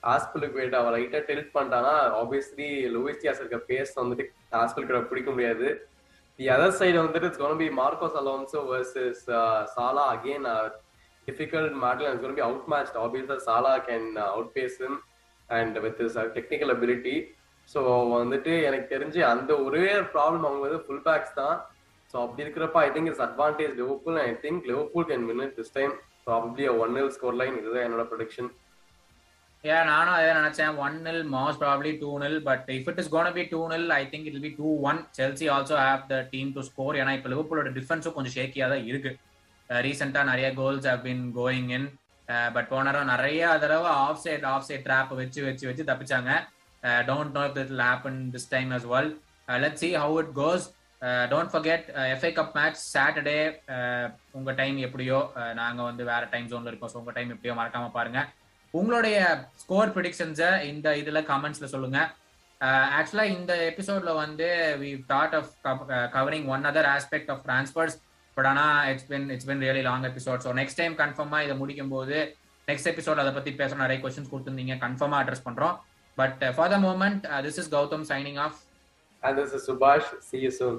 [0.03, 4.25] ஆஸ்பிலுக்கு வேட்டா அவன் லைட்டா டெல்ட் பண்ணிட்டானா ஆப்வியஸ்லி லூயிஸ் தியாஸ் இருக்க பேஸ் வந்துட்டு
[4.61, 5.67] ஆஸ்பிலுக்கு பிடிக்க முடியாது.
[6.39, 9.23] தி அதர் சைடு வந்துட்டு it's gonna be Marcos Alonso versus
[9.75, 10.47] Salah again
[11.27, 12.95] difficult battle and it's going to be outmatched.
[12.95, 14.93] Obviously, Salah can uh, outpace him
[15.49, 17.17] and with his uh, technical ability.
[17.69, 17.79] So
[18.11, 21.55] வந்துட்டு எனக்கு தெரிஞ்சு அந்த ஒரே problem அவங்க வந்து full backs தான்.
[22.13, 25.93] So அப்படி இருக்கிறப்ப I think it's advantage Liverpool I think Liverpool can win this time
[26.27, 28.49] probably one nil score line இதுதான் என்னோட ப்ரொடிக்ஷன்
[29.67, 30.73] யா நானும் அதே நினைச்சேன்.
[30.85, 34.01] One nil most probably two nil but if it is gonna be two nil I
[34.11, 37.71] think it be two one Chelsea also have the team to score ஏன்னா இப்போ லிவர்பூலோட
[37.79, 39.11] டிஃபென்ஸும் கொஞ்சம் ஷேக்கியாக தான் இருக்கு.
[39.69, 41.87] ரீசெண்டாக நிறைய goals have been going in
[42.55, 46.31] but போனரும் நிறைய தடவை off side off side trap வச்சு வச்சு வச்சு தப்பிச்சாங்க.
[47.09, 47.43] Don't know
[47.75, 49.11] it'll happen this time as well
[49.65, 50.65] let see how it goes
[51.31, 53.39] don't forget FA cup match Saturday
[54.37, 55.19] உங்கள் டைம் எப்படியோ
[55.61, 56.91] நாங்கள் வந்து வேற டைம் ஜோனில் இருக்கோம்.
[56.93, 58.21] ஸோ உங்கள் டைம் எப்படியோ மறக்காமல் பாருங்க.
[58.73, 59.17] உங்களுடைய
[59.63, 61.99] ஸ்கோர் ப்ரிடிக்ஷன்ஸை இந்த இதுல கமெண்ட்ஸ்ல சொல்லுங்க.
[62.97, 64.47] ஆக்சுவலா இந்த எபிசோட்ல வந்து
[64.81, 65.51] we thought of
[66.15, 67.97] covering one other aspect of transfers
[68.37, 71.93] but ஆனா it's been it's been really long episode so next time கன்ஃபார்மா இதை முடிக்கும்
[71.95, 72.17] போது
[72.67, 74.75] நெக்ஸ்ட் எபிசோட் அதை பத்தி பேச நிறைய கொஸ்டின்ஸ் கொடுத்துருந்தீங்க.
[74.85, 75.75] கன்ஃபார்மா அட்ரஸ் பண்றோம்.
[76.17, 78.57] But for the moment this is Gautham signing off
[79.23, 80.07] And this is Subhash.
[80.27, 80.75] See you soon.